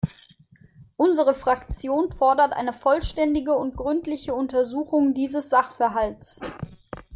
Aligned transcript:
Unsere 0.97 1.35
Fraktion 1.35 2.11
fordert 2.11 2.53
eine 2.53 2.73
vollständige 2.73 3.53
und 3.53 3.77
gründliche 3.77 4.33
Untersuchung 4.33 5.13
dieses 5.13 5.49
Sachverhalts. 5.49 6.39